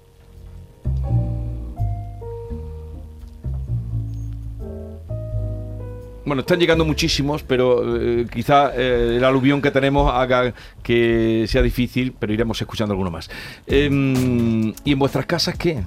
[6.23, 10.53] Bueno, están llegando muchísimos, pero eh, quizá eh, el aluvión que tenemos haga
[10.83, 13.29] que sea difícil, pero iremos escuchando alguno más.
[13.65, 15.83] Em, ¿Y en vuestras casas qué?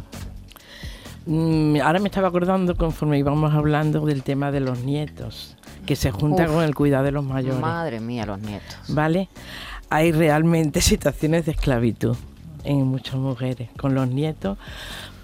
[1.27, 6.11] Mm, ahora me estaba acordando conforme íbamos hablando del tema de los nietos, que se
[6.11, 6.53] junta Uf.
[6.53, 7.61] con el cuidado de los mayores.
[7.61, 8.77] Madre mía, los nietos.
[8.89, 9.29] ¿Vale?
[9.89, 12.17] Hay realmente situaciones de esclavitud
[12.65, 14.59] en muchas mujeres con los nietos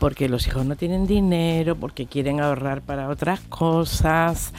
[0.01, 4.55] porque los hijos no tienen dinero, porque quieren ahorrar para otras cosas,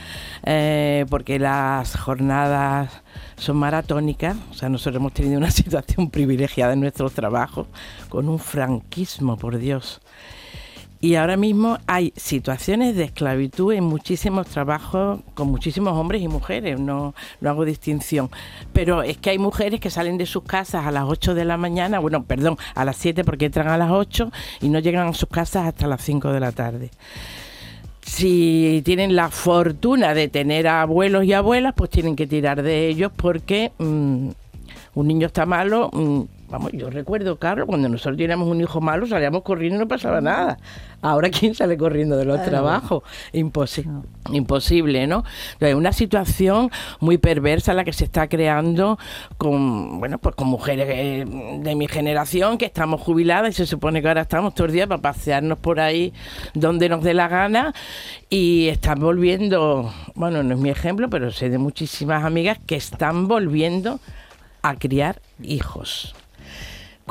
[0.45, 3.01] eh, porque las jornadas
[3.38, 4.38] son maratónicas.
[4.51, 7.65] O sea, nosotros hemos tenido una situación privilegiada en nuestros trabajos
[8.08, 9.99] con un franquismo, por Dios.
[11.04, 16.80] Y ahora mismo hay situaciones de esclavitud en muchísimos trabajos con muchísimos hombres y mujeres,
[16.80, 18.30] no, no hago distinción.
[18.72, 21.58] Pero es que hay mujeres que salen de sus casas a las 8 de la
[21.58, 25.14] mañana, bueno, perdón, a las 7 porque entran a las 8 y no llegan a
[25.14, 26.92] sus casas hasta las 5 de la tarde.
[28.02, 33.12] Si tienen la fortuna de tener abuelos y abuelas, pues tienen que tirar de ellos
[33.16, 34.30] porque mm,
[34.94, 39.08] un niño está malo, mm, Vamos, yo recuerdo, Carlos, cuando nosotros teníamos un hijo malo,
[39.08, 40.58] salíamos corriendo y no pasaba nada.
[41.02, 43.04] Ahora, ¿quién sale corriendo de los trabajos?
[43.32, 44.02] Imposible,
[44.34, 45.24] imposible, ¿no?
[45.54, 49.00] Entonces, una situación muy perversa la que se está creando
[49.38, 51.26] con, bueno, pues con mujeres eh,
[51.62, 54.88] de mi generación que estamos jubiladas y se supone que ahora estamos todos los días
[54.88, 56.12] para pasearnos por ahí
[56.54, 57.74] donde nos dé la gana
[58.30, 63.30] y están volviendo, bueno, no es mi ejemplo, pero sé de muchísimas amigas que están
[63.30, 64.02] volviendo
[64.62, 66.14] a criar hijos.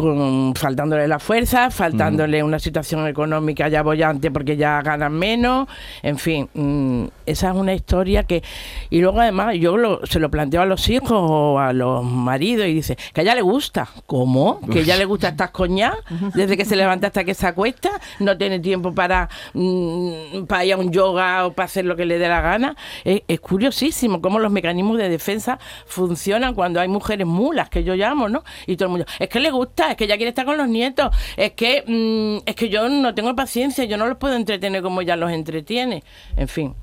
[0.00, 5.68] Con, faltándole la fuerza, faltándole una situación económica ya bollante porque ya ganan menos,
[6.02, 8.42] en fin, mm, esa es una historia que...
[8.88, 12.66] Y luego además yo lo- se lo planteo a los hijos o a los maridos
[12.66, 14.60] y dice, que a ella le gusta, ¿cómo?
[14.72, 15.94] Que a ella le gusta estas coñas,
[16.34, 20.72] desde que se levanta hasta que se acuesta, no tiene tiempo para, mm, para ir
[20.72, 22.74] a un yoga o para hacer lo que le dé la gana.
[23.04, 27.94] Es, es curiosísimo cómo los mecanismos de defensa funcionan cuando hay mujeres mulas, que yo
[27.94, 28.42] llamo, ¿no?
[28.66, 30.68] Y todo el mundo, es que le gusta, es que ella quiere estar con los
[30.68, 34.82] nietos, es que, mm, es que yo no tengo paciencia, yo no los puedo entretener
[34.82, 36.02] como ella los entretiene.
[36.36, 36.74] En fin.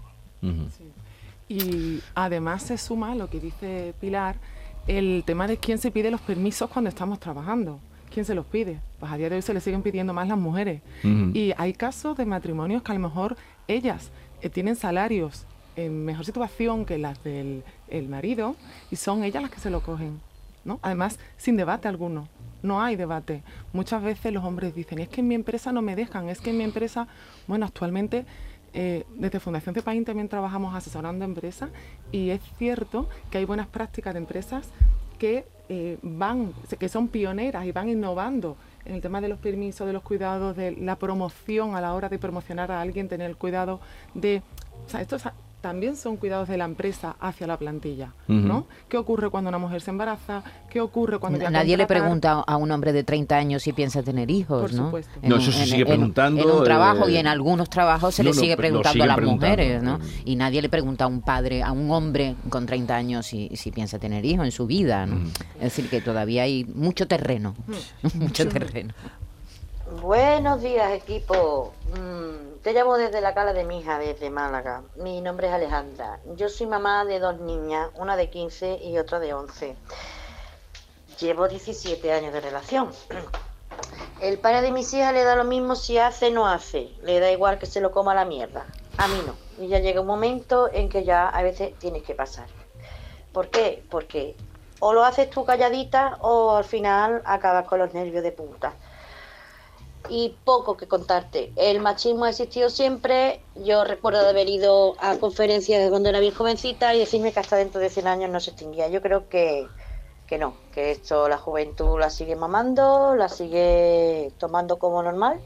[1.50, 4.36] Y además se suma a lo que dice Pilar,
[4.88, 7.80] el tema de quién se pide los permisos cuando estamos trabajando.
[8.14, 8.80] ¿Quién se los pide?
[9.00, 10.82] Pues a día de hoy se le siguen pidiendo más las mujeres.
[11.04, 13.36] Y hay casos de matrimonios que a lo mejor
[13.68, 14.10] ellas
[14.42, 18.56] eh, tienen salarios en mejor situación que las del el marido
[18.92, 20.20] y son ellas las que se lo cogen.
[20.68, 20.80] ¿No?
[20.84, 22.28] Además, sin debate alguno.
[22.62, 23.42] No hay debate.
[23.74, 26.50] Muchas veces los hombres dicen, es que en mi empresa no me dejan, es que
[26.52, 27.08] en mi empresa,
[27.48, 28.26] bueno, actualmente
[28.74, 31.70] eh, desde Fundación Cepaín también trabajamos asesorando empresas
[32.12, 34.70] y es cierto que hay buenas prácticas de empresas
[35.18, 39.86] que eh, van, que son pioneras y van innovando en el tema de los permisos,
[39.88, 43.36] de los cuidados, de la promoción a la hora de promocionar a alguien, tener el
[43.38, 43.80] cuidado
[44.14, 44.42] de,
[44.86, 48.68] o sea, estos a- también son cuidados de la empresa hacia la plantilla, ¿no?
[48.88, 50.44] ¿Qué ocurre cuando una mujer se embaraza?
[50.70, 54.30] ¿Qué ocurre cuando Nadie le pregunta a un hombre de 30 años si piensa tener
[54.30, 54.86] hijos, Por ¿no?
[54.86, 55.20] supuesto.
[55.24, 58.30] No, eso se sigue preguntando, En, un trabajo eh, y en algunos trabajos se no,
[58.30, 60.00] le sigue lo preguntando a las preguntando, mujeres, ¿no?
[60.26, 63.72] Y nadie le pregunta a un padre, a un hombre con 30 años si, si
[63.72, 65.18] piensa tener hijos en su vida, ¿no?
[65.56, 67.56] Es decir, que todavía hay mucho terreno,
[68.14, 68.94] mucho terreno.
[69.90, 71.72] Buenos días, equipo.
[71.98, 74.84] Mm, te llamo desde la cala de mi hija, desde Málaga.
[74.98, 76.20] Mi nombre es Alejandra.
[76.36, 79.78] Yo soy mamá de dos niñas, una de 15 y otra de 11.
[81.22, 82.92] Llevo 17 años de relación.
[84.22, 86.92] El padre de mis hijas le da lo mismo si hace o no hace.
[87.04, 88.66] Le da igual que se lo coma la mierda.
[88.98, 89.36] A mí no.
[89.64, 92.48] Y ya llega un momento en que ya a veces tienes que pasar.
[93.32, 93.86] ¿Por qué?
[93.90, 94.36] Porque
[94.82, 98.74] o lo haces tú calladita o al final acabas con los nervios de punta
[100.10, 101.52] y poco que contarte.
[101.56, 103.42] El machismo ha existido siempre.
[103.56, 107.58] Yo recuerdo de haber ido a conferencias cuando era bien jovencita y decirme que hasta
[107.58, 108.88] dentro de 100 años no se extinguía.
[108.88, 109.68] Yo creo que,
[110.28, 115.40] que no, que esto la juventud la sigue mamando, la sigue tomando como normal.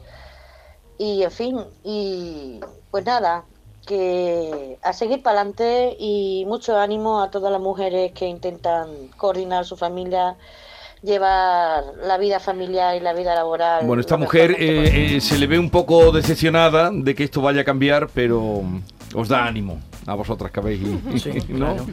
[0.98, 2.60] Y en fin, y
[2.90, 3.44] pues nada,
[3.86, 9.64] que a seguir para adelante y mucho ánimo a todas las mujeres que intentan coordinar
[9.64, 10.36] su familia,
[11.02, 13.84] llevar la vida familiar y la vida laboral.
[13.86, 17.62] Bueno, esta mujer eh, eh, se le ve un poco decepcionada de que esto vaya
[17.62, 18.82] a cambiar, pero mm,
[19.14, 20.80] os da ánimo a vosotras que habéis,
[21.16, 21.74] Sí, ¿no?
[21.74, 21.86] claro.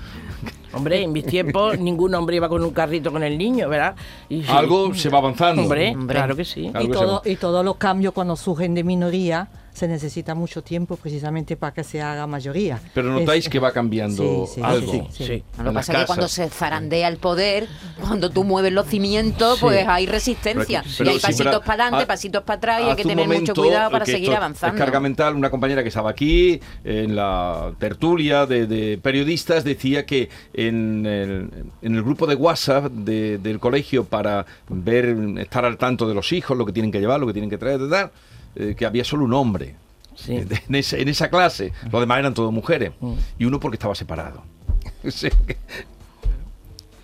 [0.72, 3.96] Hombre, en mis tiempos ningún hombre iba con un carrito con el niño, ¿verdad?
[4.30, 4.50] Y sí.
[4.52, 5.64] Algo se va avanzando.
[5.64, 6.16] Hombre, Hombre.
[6.16, 6.72] claro que sí.
[6.80, 9.48] Y, todo, y todos los cambios cuando surgen de minoría
[9.80, 12.82] se necesita mucho tiempo precisamente para que se haga mayoría.
[12.94, 14.92] Pero notáis Es- que va cambiando Sí, sí, algo.
[14.92, 15.44] sí, sí, sí.
[15.58, 17.66] Lo que pasa es que cuando se zarandea el poder,
[18.02, 19.62] cuando tú mueves los cimientos, Sí.
[19.62, 20.84] pues hay resistencia.
[20.98, 23.90] Pero- y hay pasitos para adelante, pasitos para atrás y hay que tener mucho cuidado
[23.90, 24.76] para seguir avanzando.
[24.76, 25.34] Es carga mental.
[25.36, 31.50] Una compañera que estaba aquí en la tertulia de, de periodistas decía que en el,
[31.82, 36.34] en el grupo de WhatsApp de- del colegio para ver, estar al tanto de los
[36.34, 38.12] hijos, lo que tienen que llevar, lo que tienen que traer, tal,
[38.56, 39.76] eh, que había solo un hombre.
[40.28, 42.92] En, esa, en esa clase, los demás eran todos mujeres.
[43.38, 44.44] Y uno porque estaba separado.
[45.10, 45.30] Sí.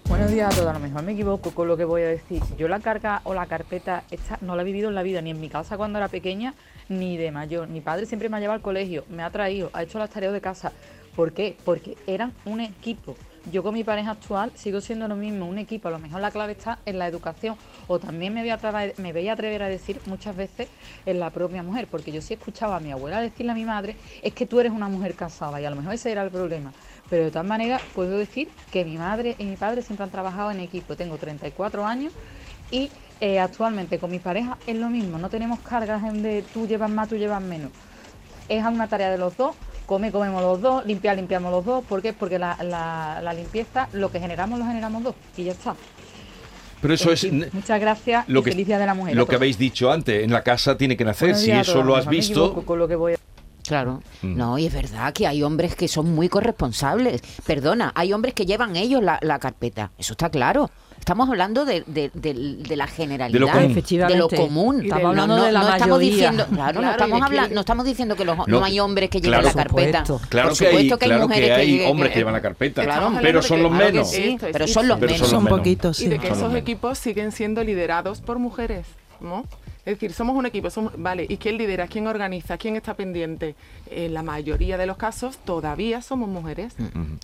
[0.10, 2.42] Buenos días a todos, a lo mejor me equivoco con lo que voy a decir.
[2.58, 5.32] Yo la carga o la carpeta esta no la he vivido en la vida, ni
[5.32, 6.54] en mi casa cuando era pequeña,
[6.90, 7.68] ni de mayor.
[7.70, 10.32] Mi padre siempre me ha llevado al colegio, me ha traído, ha hecho las tareas
[10.34, 10.72] de casa.
[11.16, 11.58] ¿Por qué?
[11.64, 13.16] Porque eran un equipo.
[13.52, 15.88] Yo con mi pareja actual sigo siendo lo mismo, un equipo.
[15.88, 17.56] A lo mejor la clave está en la educación.
[17.88, 20.68] O también me voy a, atrever, me voy a atrever a decir muchas veces
[21.06, 21.88] en la propia mujer.
[21.88, 24.72] Porque yo sí escuchaba a mi abuela decirle a mi madre, es que tú eres
[24.72, 25.62] una mujer casada.
[25.62, 26.74] Y a lo mejor ese era el problema.
[27.10, 30.50] Pero de todas maneras puedo decir que mi madre y mi padre siempre han trabajado
[30.50, 30.96] en equipo.
[30.96, 32.14] Tengo 34 años
[32.72, 32.90] y
[33.22, 35.20] eh, actualmente con mi pareja es lo mismo.
[35.20, 37.72] No tenemos cargas en de tú llevas más, tú llevas menos.
[38.50, 39.56] Es una tarea de los dos.
[39.86, 41.84] Come, comemos los dos, limpiar, limpiamos los dos.
[41.86, 42.14] ¿Por qué?
[42.14, 45.16] Porque la, la- la limpieza, lo que generamos, lo generamos dos.
[45.38, 45.76] Y ya está.
[46.82, 49.16] Pero eso En es Muchas gracias lo y que, feliz Día de la Mujer.
[49.16, 51.36] lo que habéis dicho antes, en la casa tiene que nacer.
[51.36, 53.18] Si eso lo has visto, con lo que voy a-
[53.68, 54.04] Claro.
[54.22, 54.36] Mm.
[54.38, 57.22] No, y es verdad que hay hombres que son muy corresponsables.
[57.48, 59.92] Perdona, hay hombres que llevan ellos la, la carpeta.
[59.98, 60.70] Eso está claro.
[61.06, 62.34] Estamos hablando de, de- de-
[62.68, 63.32] de la generalidad.
[63.32, 63.62] De lo común.
[63.62, 64.36] De lo Efectivamente.
[64.38, 64.82] común.
[64.82, 66.10] Estamos hablando de la estamos mayoría.
[66.10, 69.10] diciendo, claro, Claro, no, estamos hablando, no estamos diciendo que los- no, No, hay hombres
[69.12, 70.04] que lleven claro, la carpeta.
[70.30, 72.34] claro por que hay, supuesto que hay claro mujeres que hay que, hombres que llevan
[72.34, 72.84] la carpeta.
[72.84, 74.10] Claro, pero son los claro que menos.
[74.10, 75.28] sí, pero son los Pero menos.
[75.30, 76.00] son los menos.
[76.02, 78.88] Y de que esos equipos siguen siendo liderados por mujeres,
[79.22, 79.44] ¿no?
[79.86, 81.88] Es decir, somos un equipo, somos, vale, ¿y quién lidera?
[81.88, 82.58] ¿Quién organiza?
[82.58, 83.56] ¿Quién está pendiente?
[83.92, 86.74] En la mayoría de los casos todavía somos mujeres.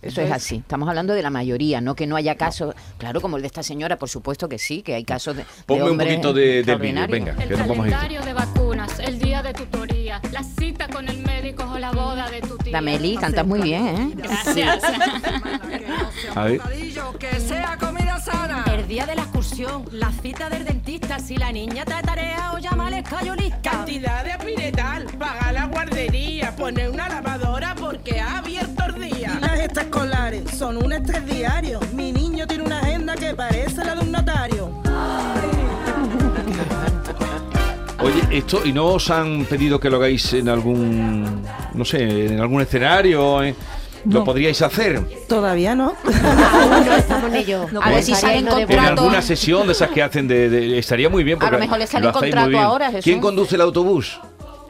[0.00, 0.56] Eso es así.
[0.58, 2.74] Estamos hablando de la mayoría, no que no haya casos.
[2.98, 5.42] Claro, como el de esta señora, por supuesto que sí, que hay casos de.
[5.42, 7.10] de Ponme un hombres poquito de, del vídeo, extraordinarios.
[7.26, 7.94] venga, El que nos vamos a ir.
[7.94, 12.30] calendario de vacunas, el día de tutoría, la cita con el médico o la boda
[12.30, 12.72] de tu tía.
[12.74, 14.10] Dameli, cantas muy bien, ¿eh?
[14.14, 14.84] Gracias.
[16.36, 16.60] A ver.
[17.18, 18.64] Que sea comida sana.
[18.72, 22.58] El día de la excursión, la cita del dentista, si la niña te tarea o
[22.58, 23.70] llama al escayolista.
[23.70, 29.32] Cantidad de apiretal, pagar la guardería, poner una lavadora porque ha abierto el día.
[29.38, 31.80] Y las gestas escolares son un estrés diario.
[31.94, 34.70] Mi niño tiene una agenda que parece la de un notario.
[38.00, 41.42] Oye, esto, ¿y no os han pedido que lo hagáis en algún,
[41.74, 43.42] no sé, en algún escenario?
[43.44, 43.54] eh?
[44.04, 44.24] ¿Lo No.
[44.24, 45.00] podríais hacer?
[45.28, 45.94] Todavía no.
[46.04, 47.66] no estamos en ello.
[47.80, 51.22] A ver si salen En alguna sesión de esas que hacen de, de- estaría muy
[51.24, 53.04] bien A lo porque mejor le sale contrato ahora, Jesús.
[53.04, 54.18] ¿Quién conduce el autobús?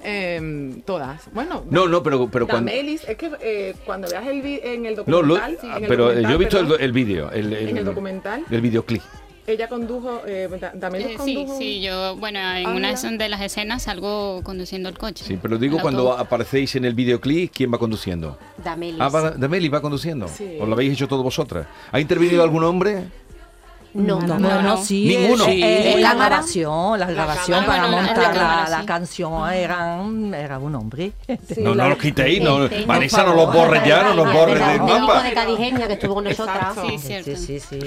[0.04, 1.22] Em, todas.
[1.32, 4.96] Bueno, No, no, pero, pero cuando Damelis, es que eh, cuando veas el en el
[5.06, 7.30] no, lo- documental, en el pero eh, documental, yo he visto el, perdón, el vídeo,
[7.30, 9.02] el, en el documental, el videoclip.
[9.46, 11.58] Ella condujo, eh, Da- Damelis Eh, sí, condujo.
[11.58, 13.10] sí, yo, bueno, en Ah, una mira.
[13.18, 15.24] de las escenas salgo conduciendo el coche.
[15.26, 16.20] Sí, pero digo cuando autobús.
[16.26, 18.38] aparecéis en el videoclip, ¿quién va conduciendo?
[18.62, 19.00] Damelis.
[19.00, 20.28] Ah, va, Dameli va conduciendo.
[20.28, 20.56] Sí.
[20.60, 21.66] ¿O lo habéis hecho todos vosotras?
[21.90, 23.04] ¿Ha intervenido algún hombre?
[23.94, 25.04] No, no, no, no, sí.
[25.16, 25.46] Ninguno.
[25.48, 28.86] eh, eh, ¿En la grabación, la grabación para bueno, montar la, la sí.
[28.86, 31.12] canción era, un- era un hombre.
[31.58, 32.68] no, no los quitéis, no.
[32.68, 35.22] Sí, Vanessa, por no los borres ya, no los borres del mapa.
[35.22, 36.74] de Cadijeña que estuvo con nosotras.
[36.86, 37.78] Sí, sí, sí, sí.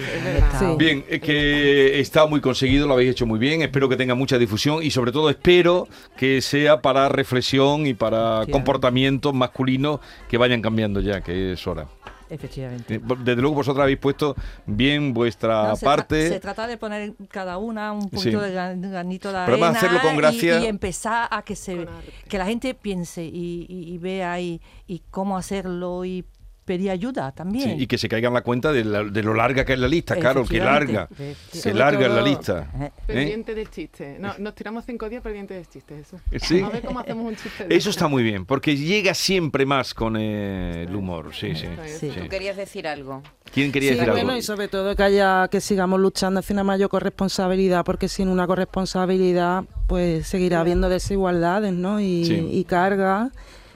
[0.78, 4.38] Bien, es que está muy conseguido, lo habéis hecho muy bien, espero que tenga mucha
[4.38, 10.62] difusión y sobre todo espero que sea para reflexión y para comportamientos masculinos que vayan
[10.62, 11.88] cambiando ya, que es hora.
[12.30, 13.00] Efectivamente.
[13.24, 14.36] Desde luego vosotras habéis puesto
[14.66, 16.30] bien vuestra No, se, tra- parte.
[16.30, 18.46] se trata de poner cada una un poquito Sí.
[18.46, 20.60] de gran- granito de Pero arena hacerlo con y- gracia.
[20.60, 21.86] Y, empezar a que se
[22.28, 26.26] que la gente piense y, y- y vea y, y cómo hacerlo y
[26.66, 27.80] pedir ayuda Sí, también.
[27.80, 30.16] y que se caigan la cuenta de, la- de lo larga que es la lista,
[30.16, 31.62] claro, que larga, Efectivamente.
[31.62, 32.72] que larga es la lista.
[32.82, 32.92] ¿eh?
[33.06, 34.18] Pendiente del chiste.
[34.20, 36.20] No, nos tiramos cinco días pendiente del chiste, eso.
[36.42, 36.62] Sí.
[36.62, 37.66] A ver cómo hacemos un chiste.
[37.68, 41.68] de Eso está muy bien, porque llega siempre más con eh, el humor, sí, sí.
[42.00, 42.10] sí.
[42.20, 43.22] Tú querías decir algo.
[43.54, 44.40] ¿Quién quería Sí, decir bueno, algo?
[44.40, 48.48] y sobre todo que haya que sigamos luchando hacia una mayor corresponsabilidad, porque sin una
[48.48, 52.00] corresponsabilidad, pues seguirá habiendo desigualdades, ¿no?
[52.00, 52.48] Y, Sí.
[52.52, 53.32] y cargas.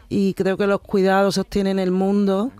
[0.09, 2.51] Y creo que los cuidados sostienen el mundo.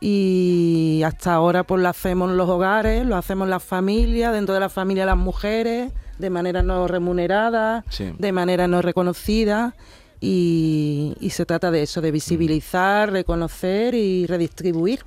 [0.00, 4.54] Y hasta ahora, pues lo hacemos en los hogares, lo hacemos en las familias, dentro
[4.54, 8.12] de la familia las mujeres, de manera no remunerada, Sí.
[8.18, 9.74] de manera no reconocida.
[10.20, 15.00] Y, y se trata de eso, de visibilizar, reconocer y redistribuir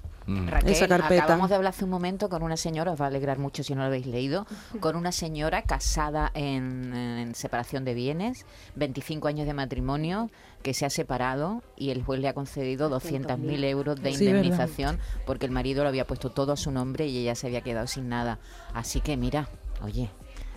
[0.47, 1.23] Raquel, esa carpeta.
[1.23, 3.73] acabamos de hablar hace un momento con una señora, os va a alegrar mucho si
[3.73, 4.45] no lo habéis leído,
[4.79, 10.29] con una señora casada en, en separación de bienes, 25 años de matrimonio,
[10.63, 14.99] que se ha separado y el juez le ha concedido 200.000 euros de Sí, indemnización
[15.25, 17.87] porque el marido lo había puesto todo a su nombre y ella se había quedado
[17.87, 18.39] sin nada.
[18.73, 19.47] Así que mira,
[19.81, 20.09] oye,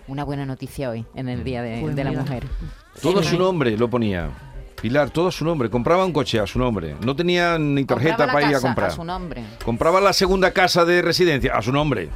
[0.07, 2.11] una buena noticia hoy en el Día de, Pues de la.
[2.11, 2.45] Mujer.
[3.01, 4.29] Todo a su nombre lo ponía.
[4.83, 5.69] Pilar, todo a su nombre.
[5.69, 6.97] Compraba un coche a su nombre.
[7.05, 8.89] No tenía ni tarjeta Compraba la para ir a casa comprar.
[8.89, 9.43] a su nombre.
[9.63, 12.09] Compraba la segunda casa de residencia a su nombre.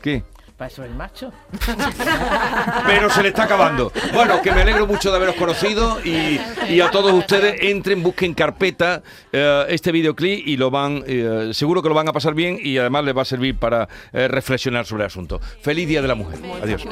[0.00, 0.24] ¿Qué?
[0.56, 1.30] Para eso el macho.
[2.86, 3.92] Pero se le está acabando.
[4.14, 8.32] Bueno, que me alegro mucho de haberos conocido y, y a todos ustedes entren, busquen
[8.32, 12.58] carpeta eh, este videoclip y lo van, eh, seguro que lo van a pasar bien
[12.62, 15.38] y además les va a servir para eh, reflexionar sobre el asunto.
[15.60, 16.38] Feliz Día de la Mujer.
[16.62, 16.82] Adiós.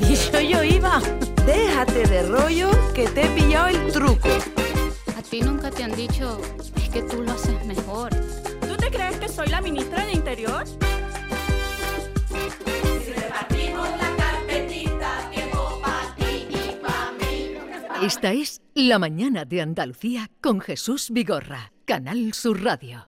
[0.00, 1.00] Dicho yo iba.
[1.50, 4.28] Déjate de rollo que te he pillado el truco.
[5.18, 6.40] A ti nunca te han dicho,
[6.76, 8.10] es que tú lo haces mejor.
[8.68, 10.64] ¿Tú te crees que soy la ministra de Interior?
[13.04, 18.06] Si repartimos la carpetita, tiempo para ti y para mí.
[18.06, 23.08] Esta es La mañana de Andalucía con Jesús Vigorra, Canal Sur Radio.